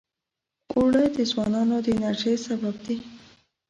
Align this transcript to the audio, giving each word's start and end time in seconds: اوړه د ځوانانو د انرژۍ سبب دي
اوړه 0.75 1.05
د 1.15 1.17
ځوانانو 1.31 1.75
د 1.85 1.87
انرژۍ 1.95 2.35
سبب 2.47 2.75
دي 2.85 2.97